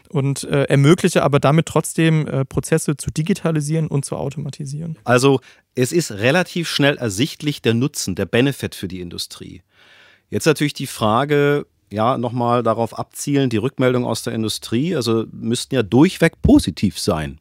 [0.08, 4.98] und äh, ermögliche aber damit trotzdem äh, Prozesse zu digitalisieren und zu automatisieren.
[5.04, 5.40] Also
[5.74, 9.62] es ist relativ schnell ersichtlich der Nutzen, der Benefit für die Industrie.
[10.28, 15.74] Jetzt natürlich die Frage, ja, nochmal darauf abzielen, die Rückmeldung aus der Industrie, also müssten
[15.74, 17.40] ja durchweg positiv sein,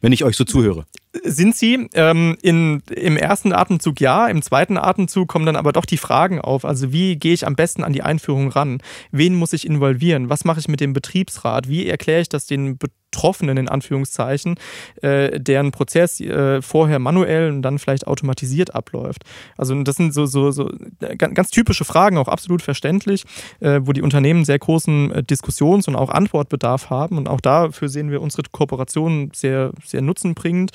[0.00, 0.86] wenn ich euch so zuhöre
[1.22, 1.88] sind sie.
[1.94, 6.40] Ähm, in, Im ersten Atemzug ja, im zweiten Atemzug kommen dann aber doch die Fragen
[6.40, 6.64] auf.
[6.64, 8.80] Also wie gehe ich am besten an die Einführung ran?
[9.12, 10.28] Wen muss ich involvieren?
[10.28, 11.68] Was mache ich mit dem Betriebsrat?
[11.68, 14.56] Wie erkläre ich das den Betroffenen in Anführungszeichen,
[15.02, 19.22] äh, deren Prozess äh, vorher manuell und dann vielleicht automatisiert abläuft?
[19.56, 20.68] Also das sind so, so, so
[21.16, 23.24] ganz typische Fragen, auch absolut verständlich,
[23.60, 27.16] äh, wo die Unternehmen sehr großen äh, Diskussions- und auch Antwortbedarf haben.
[27.16, 30.72] Und auch dafür sehen wir unsere Kooperation sehr, sehr nutzenbringend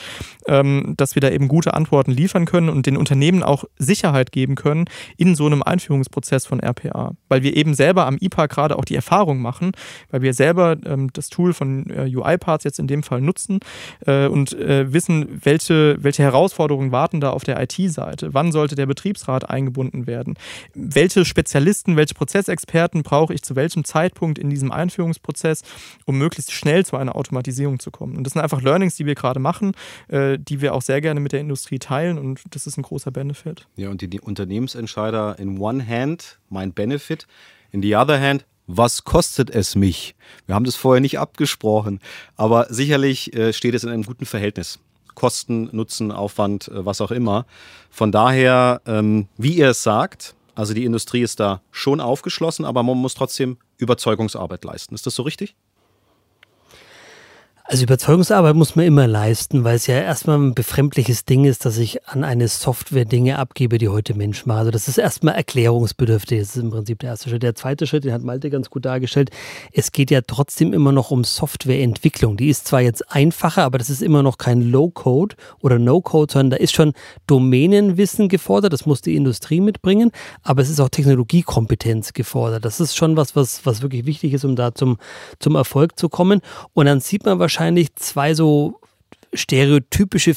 [0.48, 4.56] ähm, dass wir da eben gute Antworten liefern können und den Unternehmen auch Sicherheit geben
[4.56, 4.86] können
[5.18, 7.14] in so einem Einführungsprozess von RPA.
[7.28, 9.72] Weil wir eben selber am IPA gerade auch die Erfahrung machen,
[10.12, 13.60] weil wir selber ähm, das Tool von äh, UiParts jetzt in dem Fall nutzen
[14.06, 18.34] äh, und äh, wissen, welche, welche Herausforderungen warten da auf der IT-Seite.
[18.34, 20.36] Wann sollte der Betriebsrat eingebunden werden?
[20.74, 25.64] Welche Spezialisten, welche Prozessexperten brauche ich zu welchem Zeitpunkt in diesem Einführungsprozess,
[26.06, 28.18] um möglichst schnell zu einer Automatisierung zu kommen?
[28.18, 29.74] Und das sind einfach Learnings, die wir gerade machen,
[30.10, 32.84] äh, äh, die wir auch sehr gerne mit der Industrie teilen und das ist ein
[32.84, 33.68] großer Benefit.
[33.76, 37.28] Ja, und die, die Unternehmensentscheider in one hand, mein Benefit,
[37.72, 40.16] in the other hand, was kostet es mich?
[40.46, 42.00] Wir haben das vorher nicht abgesprochen,
[42.36, 44.80] aber sicherlich äh, steht es in einem guten Verhältnis.
[45.16, 47.46] Kosten, Nutzen, Aufwand, äh, was auch immer.
[47.90, 52.84] Von daher, ähm, wie ihr es sagt, also die Industrie ist da schon aufgeschlossen, aber
[52.84, 54.94] man muss trotzdem Überzeugungsarbeit leisten.
[54.94, 55.56] Ist das so richtig?
[57.72, 61.78] Also Überzeugungsarbeit muss man immer leisten, weil es ja erstmal ein befremdliches Ding ist, dass
[61.78, 64.58] ich an eine Software Dinge abgebe, die heute Mensch macht.
[64.58, 66.40] Also das ist erstmal erklärungsbedürftig.
[66.40, 67.44] Das ist im Prinzip der erste Schritt.
[67.44, 69.30] Der zweite Schritt, den hat Malte ganz gut dargestellt.
[69.72, 72.38] Es geht ja trotzdem immer noch um Softwareentwicklung.
[72.38, 76.50] Die ist zwar jetzt einfacher, aber das ist immer noch kein Low-Code oder No-Code, sondern
[76.50, 76.94] da ist schon
[77.28, 78.74] Domänenwissen gefordert.
[78.74, 80.10] Das muss die Industrie mitbringen.
[80.42, 82.66] Aber es ist auch Technologiekompetenz gefordert.
[82.66, 84.98] Das ist schon was, was, was wirklich wichtig ist, um da zum,
[85.38, 86.42] zum Erfolg zu kommen.
[86.74, 88.80] Und dann sieht man wahrscheinlich, wahrscheinlich zwei so
[89.34, 90.34] stereotypische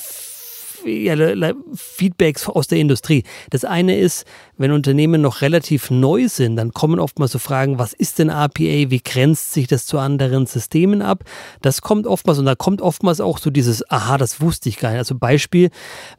[1.75, 3.25] Feedbacks aus der Industrie.
[3.51, 4.25] Das eine ist,
[4.59, 8.90] wenn Unternehmen noch relativ neu sind, dann kommen oftmals so Fragen, was ist denn RPA,
[8.90, 11.25] wie grenzt sich das zu anderen Systemen ab?
[11.62, 14.90] Das kommt oftmals und da kommt oftmals auch so dieses, aha, das wusste ich gar
[14.90, 14.99] nicht.
[14.99, 15.71] Also Beispiel,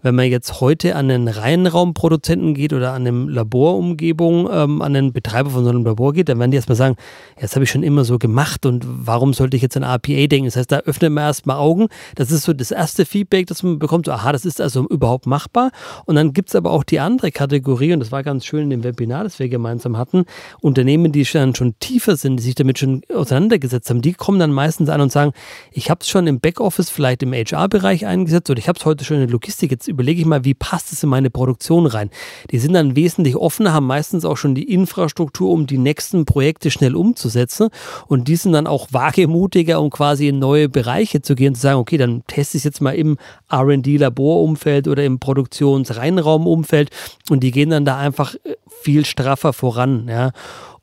[0.02, 5.14] wenn man jetzt heute an einen Reihenraumproduzenten geht oder an eine Laborumgebung, ähm, an einen
[5.14, 6.96] Betreiber von so einem Labor geht, dann werden die erstmal sagen,
[7.36, 10.28] ja, das habe ich schon immer so gemacht und warum sollte ich jetzt an RPA
[10.28, 10.46] denken?
[10.46, 11.88] Das heißt, da öffnet man erstmal Augen.
[12.16, 15.28] Das ist so das erste Feedback, das man bekommt, so, aha, das ist also überhaupt
[15.28, 15.72] machbar.
[16.06, 18.64] Und dann gibt es aber auch die andere Kategorie und das war ganz ganz schön
[18.64, 20.26] in dem Webinar, das wir gemeinsam hatten.
[20.60, 24.52] Unternehmen, die dann schon tiefer sind, die sich damit schon auseinandergesetzt haben, die kommen dann
[24.52, 25.34] meistens an und sagen,
[25.72, 29.06] ich habe es schon im Backoffice, vielleicht im HR-Bereich eingesetzt oder ich habe es heute
[29.06, 29.70] schon in der Logistik.
[29.70, 32.10] Jetzt überlege ich mal, wie passt es in meine Produktion rein?
[32.50, 36.72] Die sind dann wesentlich offener, haben meistens auch schon die Infrastruktur, um die nächsten Projekte
[36.72, 37.70] schnell umzusetzen
[38.08, 41.80] und die sind dann auch wagemutiger, um quasi in neue Bereiche zu gehen, zu sagen,
[41.80, 43.18] okay, dann teste ich es jetzt mal im
[43.54, 46.90] R&D-Laborumfeld oder im Produktionsreinraumumfeld
[47.30, 50.08] und die gehen dann da einfach äh, viel straffer voran.
[50.10, 50.32] Ja.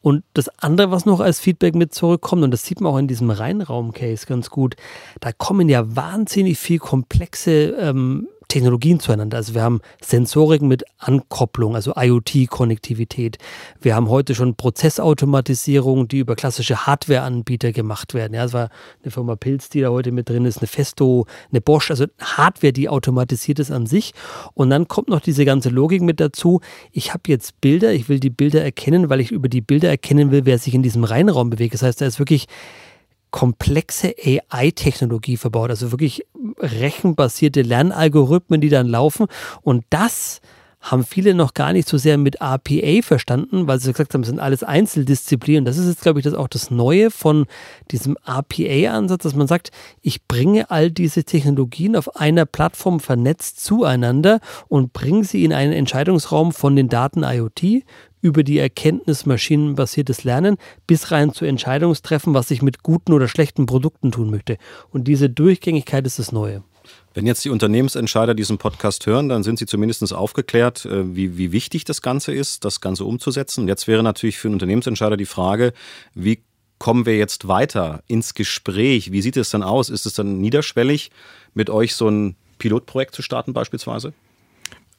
[0.02, 3.08] Und das andere, was noch als Feedback mit zurückkommt, und das sieht man auch in
[3.08, 4.76] diesem Reinraum-Case ganz gut,
[5.20, 9.38] da kommen ja wahnsinnig viel komplexe ähm, Technologien zueinander.
[9.38, 13.38] Also wir haben Sensorik mit Ankopplung, also IoT-Konnektivität.
[13.80, 18.34] Wir haben heute schon Prozessautomatisierung, die über klassische Hardware-Anbieter gemacht werden.
[18.34, 18.68] Ja, es war
[19.02, 22.72] eine Firma Pilz, die da heute mit drin ist, eine Festo, eine Bosch, also Hardware,
[22.72, 24.12] die automatisiert ist an sich.
[24.54, 26.60] Und dann kommt noch diese ganze Logik mit dazu.
[26.92, 30.32] Ich habe jetzt Bilder, ich will die Bilder erkennen, weil ich über die Bilder erkennen
[30.32, 31.74] will, wer sich in diesem Reinraum bewegt.
[31.74, 32.48] Das heißt, da ist wirklich
[33.30, 36.26] komplexe AI-Technologie verbaut, also wirklich
[36.58, 39.26] rechenbasierte Lernalgorithmen, die dann laufen.
[39.62, 40.40] Und das
[40.80, 44.28] haben viele noch gar nicht so sehr mit RPA verstanden, weil sie gesagt haben, es
[44.28, 45.66] sind alles Einzeldisziplinen.
[45.66, 47.46] Das ist jetzt, glaube ich, das auch das Neue von
[47.90, 54.40] diesem RPA-Ansatz, dass man sagt, ich bringe all diese Technologien auf einer Plattform vernetzt zueinander
[54.68, 57.84] und bringe sie in einen Entscheidungsraum von den Daten IoT
[58.20, 60.56] über die Erkenntnis maschinenbasiertes Lernen
[60.86, 64.58] bis rein zu Entscheidungstreffen, was ich mit guten oder schlechten Produkten tun möchte.
[64.90, 66.62] Und diese Durchgängigkeit ist das Neue.
[67.12, 71.52] Wenn jetzt die Unternehmensentscheider diesen Podcast hören, dann sind sie zumindest aufgeklärt, äh, wie, wie
[71.52, 73.62] wichtig das Ganze ist, das Ganze umzusetzen.
[73.62, 75.72] Und jetzt wäre natürlich für einen Unternehmensentscheider die Frage,
[76.14, 76.42] wie
[76.78, 79.12] kommen wir jetzt weiter ins Gespräch?
[79.12, 79.90] Wie sieht es dann aus?
[79.90, 81.10] Ist es dann niederschwellig,
[81.52, 84.12] mit euch so ein Pilotprojekt zu starten beispielsweise?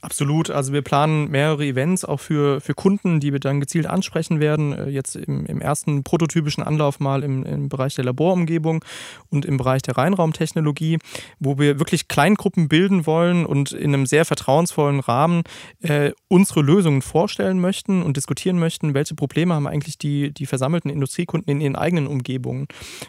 [0.04, 0.50] Absolut.
[0.50, 4.74] Also wir planen mehrere Events auch für, für Kunden, die wir dann gezielt ansprechen werden.
[4.74, 8.84] Äh, jetzt im, im ersten prototypischen Anlauf mal im, im Bereich der Laborumgebung
[9.30, 10.98] und im Bereich der Reinraumtechnologie,
[11.40, 15.44] wo wir wirklich Kleingruppen bilden wollen und in einem sehr vertrauensvollen Rahmen
[15.82, 20.90] äh, unsere Lösungen vorstellen möchten und diskutieren möchten, welche Probleme haben eigentlich die, die versammelten
[20.90, 22.68] Industriekunden in ihren eigenen Umgebungen.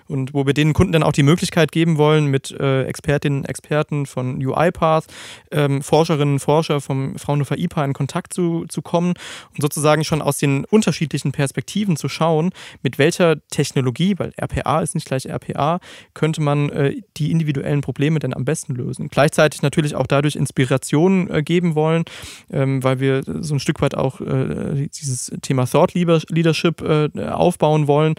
[0.09, 3.48] Und wo wir den Kunden dann auch die Möglichkeit geben wollen, mit äh, Expertinnen und
[3.48, 5.07] Experten von UiPath,
[5.52, 9.14] ähm, Forscherinnen und Forscher vom Fraunhofer IPA in Kontakt zu, zu kommen
[9.55, 12.51] und sozusagen schon aus den unterschiedlichen Perspektiven zu schauen,
[12.83, 15.81] mit welcher Technologie, weil RPA ist nicht gleich RPA,
[16.14, 19.09] könnte man äh, die individuellen Probleme denn am besten lösen.
[19.09, 22.05] Gleichzeitig natürlich auch dadurch Inspiration äh, geben wollen,
[22.51, 27.87] ähm, weil wir so ein Stück weit auch äh, dieses Thema Thought Leadership äh, aufbauen
[27.87, 28.14] wollen,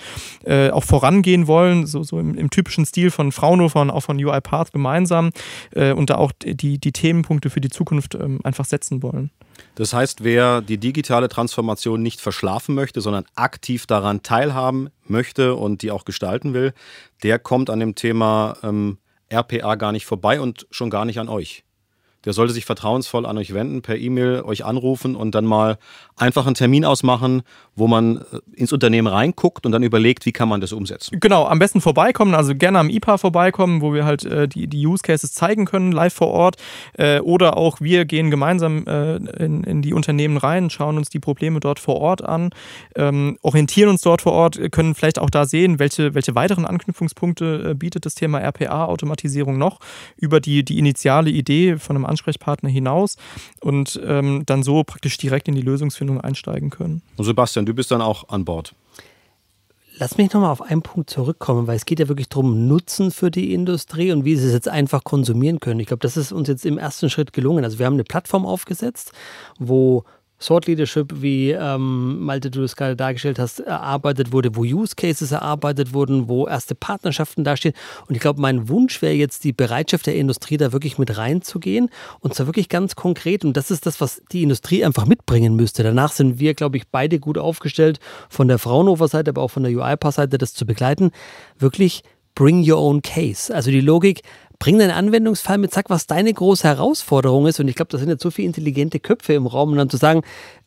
[0.46, 4.24] äh, auch vorangehen wollen, so, so im, im, typischen Stil von Fraunhofer und auch von
[4.24, 5.32] UiPath gemeinsam
[5.72, 9.32] äh, und da auch die, die Themenpunkte für die Zukunft ähm, einfach setzen wollen.
[9.76, 15.82] Das heißt, wer die digitale Transformation nicht verschlafen möchte, sondern aktiv daran teilhaben möchte und
[15.82, 16.74] die auch gestalten will,
[17.24, 18.98] der kommt an dem Thema ähm,
[19.32, 21.64] RPA gar nicht vorbei und schon gar nicht an euch
[22.26, 25.78] der sollte sich vertrauensvoll an euch wenden, per E-Mail euch anrufen und dann mal
[26.16, 27.44] einfach einen Termin ausmachen,
[27.76, 28.22] wo man äh,
[28.54, 31.20] ins Unternehmen reinguckt und dann überlegt, wie kann man das umsetzen.
[31.20, 34.86] Genau, am besten vorbeikommen, also gerne am IPA vorbeikommen, wo wir halt äh, die, die
[34.86, 36.58] Use Cases zeigen können, live vor Ort.
[36.98, 41.20] Äh, oder auch wir gehen gemeinsam äh, in, in die Unternehmen rein, schauen uns die
[41.20, 42.52] Probleme dort vor Ort an,
[42.96, 47.72] ähm, orientieren uns dort vor Ort, können vielleicht auch da sehen, welche, welche weiteren Anknüpfungspunkte
[47.72, 49.80] äh, bietet das Thema RPA-Automatisierung noch
[50.18, 53.18] über die, die initiale Idee von einem Ansprechpartner hinaus
[53.62, 57.02] und ähm, dann so praktisch direkt in die Lösungsfindung einsteigen können.
[57.18, 58.76] Und Sebastian, du bist dann auch an Bord.
[60.00, 63.30] Lass mich nochmal auf einen Punkt zurückkommen, weil es geht ja wirklich darum, Nutzen für
[63.30, 65.80] die Industrie und wie sie es jetzt einfach konsumieren können.
[65.80, 67.64] Ich glaube, das ist uns jetzt im ersten Schritt gelungen.
[67.64, 69.12] Also wir haben eine Plattform aufgesetzt,
[69.60, 70.04] wo
[70.46, 75.32] Thought Leadership, wie ähm, Malte, du es gerade dargestellt hast, erarbeitet wurde, wo Use Cases
[75.32, 77.74] erarbeitet wurden, wo erste Partnerschaften dastehen.
[78.08, 81.90] Und ich glaube, mein Wunsch wäre jetzt die Bereitschaft der Industrie, da wirklich mit reinzugehen
[82.20, 83.46] und zwar wirklich ganz konkret.
[83.46, 85.84] Und das ist das, was die Industrie einfach mitbringen müsste.
[85.84, 89.72] Danach sind wir, glaube ich, beide gut aufgestellt, von der Fraunhofer-Seite, aber auch von der
[89.72, 91.12] UiPath-Seite, das zu begleiten.
[91.58, 92.04] Wirklich
[92.36, 93.54] bring your own case.
[93.54, 94.22] Also die Logik,
[94.60, 97.60] Bring deinen Anwendungsfall mit, sag, was deine große Herausforderung ist.
[97.60, 99.98] Und ich glaube, da sind jetzt so viele intelligente Köpfe im Raum, und dann zu
[99.98, 100.22] sagen,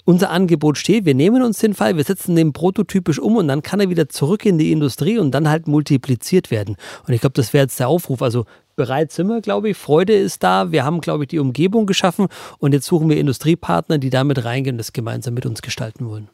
[0.05, 3.63] unser Angebot steht, wir nehmen uns den Fall, wir setzen den prototypisch um und dann
[3.63, 6.77] kann er wieder zurück in die Industrie und dann halt multipliziert werden.
[7.07, 8.23] Und ich glaube, das wäre jetzt der Aufruf.
[8.23, 8.45] Also
[8.77, 9.77] bereit sind wir, glaube ich.
[9.77, 10.71] Freude ist da.
[10.71, 14.75] Wir haben, glaube ich, die Umgebung geschaffen und jetzt suchen wir Industriepartner, die damit reingehen
[14.75, 16.29] und das gemeinsam mit uns gestalten wollen.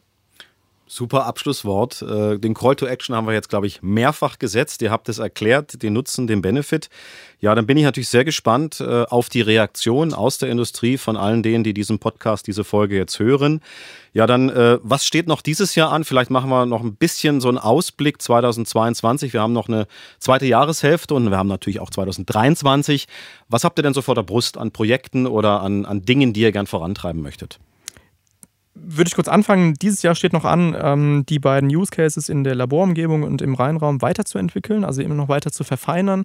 [0.95, 2.03] Super Abschlusswort.
[2.03, 4.83] Äh, den Call to Action haben wir jetzt, glaube ich, mehrfach gesetzt.
[4.83, 6.91] Ihr habt es erklärt, den Nutzen, den Benefit.
[7.41, 11.17] Ja, dann bin ich natürlich sehr gespannt äh, auf die Reaktion aus der Industrie von
[11.17, 13.63] allen denen, die diesen Podcast, diese Folge jetzt hören.
[14.13, 16.05] Ja, dann, äh, was steht noch dieses Jahr an?
[16.05, 19.33] Vielleicht machen wir noch ein bisschen so einen Ausblick 2022.
[19.33, 19.87] Wir haben noch eine
[20.19, 23.09] zweite Jahreshälfte und wir haben natürlich auch 2023.
[23.49, 26.43] Was habt ihr denn so vor der Brust an Projekten oder an, an Dingen, die
[26.43, 27.61] ihr gern vorantreiben möchtet?
[28.75, 29.75] Würde ich kurz anfangen.
[29.75, 33.55] Dieses Jahr steht noch an, ähm, die beiden Use Cases in der Laborumgebung und im
[33.55, 36.25] Rheinraum weiterzuentwickeln, also immer noch weiter zu verfeinern,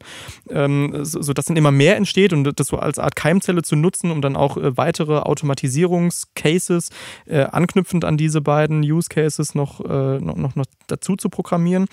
[0.49, 4.21] ähm, sodass dann immer mehr entsteht und das so als Art Keimzelle zu nutzen, um
[4.21, 6.89] dann auch äh, weitere Automatisierungscases
[7.25, 11.87] äh, anknüpfend an diese beiden Use Cases noch, äh, noch, noch, dazu zu programmieren.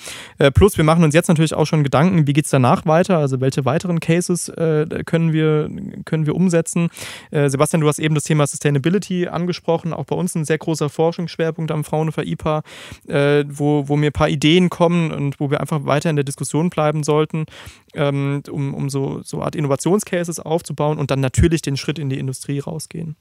[0.54, 3.40] Plus, wir machen uns jetzt natürlich auch schon Gedanken, wie geht es danach weiter, also
[3.40, 5.68] welche weiteren Cases können, wir,
[6.04, 6.90] können wir umsetzen.
[7.32, 11.70] Sebastian, du hast eben das Thema Sustainability angesprochen, auch bei uns ein sehr großer Forschungsschwerpunkt
[11.70, 12.62] am Fraunhofer IPA,
[13.08, 16.24] äh, wo, wo mir ein paar Ideen kommen und wo wir einfach weiter in der
[16.24, 17.46] Diskussion bleiben sollten,
[17.94, 22.18] ähm, um, um so, so Art Innovationscases aufzubauen und dann natürlich den Schritt in die
[22.18, 23.16] Industrie rausgehen.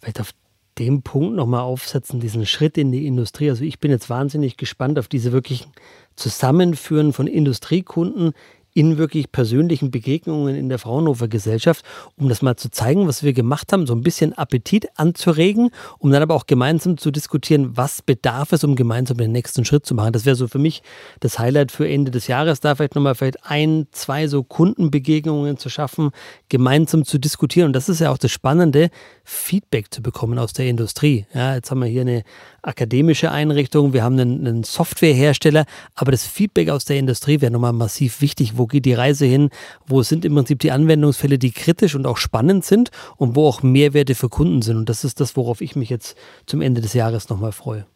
[0.00, 0.32] Vielleicht auf
[0.78, 3.50] dem Punkt nochmal aufsetzen, diesen Schritt in die Industrie.
[3.50, 5.68] Also ich bin jetzt wahnsinnig gespannt auf diese wirklich
[6.16, 8.32] Zusammenführen von Industriekunden
[8.74, 11.84] in wirklich persönlichen Begegnungen in der Fraunhofer Gesellschaft,
[12.16, 16.10] um das mal zu zeigen, was wir gemacht haben, so ein bisschen Appetit anzuregen, um
[16.10, 19.94] dann aber auch gemeinsam zu diskutieren, was bedarf es, um gemeinsam den nächsten Schritt zu
[19.94, 20.12] machen.
[20.12, 20.82] Das wäre so für mich
[21.20, 25.68] das Highlight für Ende des Jahres, da vielleicht nochmal vielleicht ein, zwei so Kundenbegegnungen zu
[25.68, 26.10] schaffen,
[26.48, 27.66] gemeinsam zu diskutieren.
[27.66, 28.90] Und das ist ja auch das Spannende,
[29.24, 31.26] Feedback zu bekommen aus der Industrie.
[31.34, 32.22] Ja, jetzt haben wir hier eine
[32.62, 37.72] akademische Einrichtung, wir haben einen, einen Softwarehersteller, aber das Feedback aus der Industrie wäre nochmal
[37.72, 38.56] massiv wichtig.
[38.62, 39.50] Wo geht die Reise hin?
[39.88, 43.64] Wo sind im Prinzip die Anwendungsfälle, die kritisch und auch spannend sind und wo auch
[43.64, 44.76] Mehrwerte für Kunden sind?
[44.76, 47.86] Und das ist das, worauf ich mich jetzt zum Ende des Jahres nochmal freue.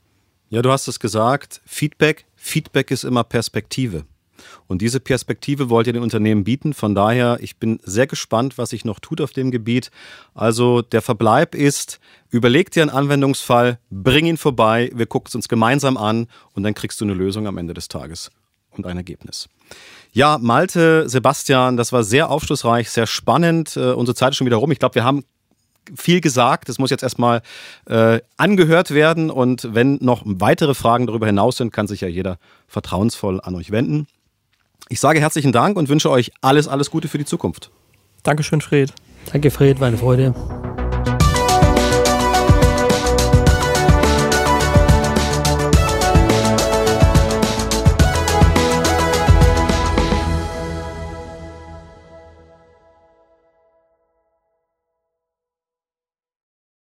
[0.49, 2.25] Ja, du hast es gesagt, Feedback.
[2.35, 4.07] Feedback ist immer Perspektive.
[4.67, 6.75] Und diese Perspektive wollt ihr den Unternehmen bieten.
[6.75, 9.93] Von daher, ich bin sehr gespannt, was sich noch tut auf dem Gebiet.
[10.35, 12.01] Also der Verbleib ist,
[12.31, 16.75] überleg dir einen Anwendungsfall, bring ihn vorbei, wir gucken es uns gemeinsam an und dann
[16.75, 18.33] kriegst du eine Lösung am Ende des Tages
[18.73, 19.49] und ein Ergebnis.
[20.17, 23.77] Ja, Malte, Sebastian, das war sehr aufschlussreich, sehr spannend.
[23.77, 24.73] Äh, unsere Zeit ist schon wieder rum.
[24.73, 25.25] Ich glaube, wir haben
[25.95, 26.71] viel gesagt.
[26.71, 27.43] Es muss jetzt erstmal
[27.85, 29.31] äh, angehört werden.
[29.31, 33.73] Und wenn noch weitere Fragen darüber hinaus sind, kann sich ja jeder vertrauensvoll an euch
[33.73, 34.07] wenden.
[34.89, 37.71] Ich sage herzlichen Dank und wünsche euch alles, alles Gute für die Zukunft.
[38.23, 38.95] Dankeschön, Fred.
[39.31, 40.35] Danke, Fred, war eine Freude.